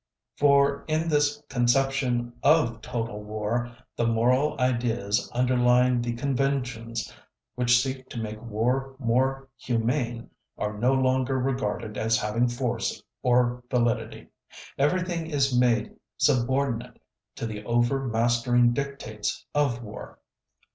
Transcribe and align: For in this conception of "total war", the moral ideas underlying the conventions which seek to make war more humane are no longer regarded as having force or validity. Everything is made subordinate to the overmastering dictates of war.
For 0.35 0.83
in 0.87 1.09
this 1.09 1.43
conception 1.47 2.33
of 2.41 2.81
"total 2.81 3.23
war", 3.23 3.69
the 3.95 4.07
moral 4.07 4.59
ideas 4.59 5.29
underlying 5.31 6.01
the 6.01 6.13
conventions 6.13 7.13
which 7.53 7.79
seek 7.83 8.09
to 8.09 8.17
make 8.19 8.41
war 8.41 8.95
more 8.97 9.47
humane 9.57 10.31
are 10.57 10.75
no 10.75 10.91
longer 10.95 11.37
regarded 11.37 11.99
as 11.99 12.17
having 12.17 12.47
force 12.47 13.03
or 13.21 13.61
validity. 13.69 14.29
Everything 14.75 15.27
is 15.27 15.55
made 15.55 15.93
subordinate 16.17 16.99
to 17.35 17.45
the 17.45 17.63
overmastering 17.63 18.73
dictates 18.73 19.45
of 19.53 19.83
war. 19.83 20.17